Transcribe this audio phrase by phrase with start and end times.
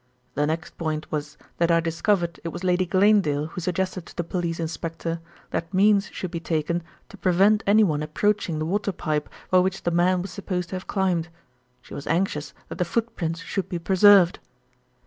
[0.33, 4.23] "The next point was that I discovered it was Lady Glanedale who suggested to the
[4.23, 5.19] police inspector
[5.51, 9.91] that means should be taken to prevent anyone approaching the water pipe by which the
[9.91, 11.29] man was supposed to have climbed.
[11.83, 14.39] She was anxious that the footprints should be preserved.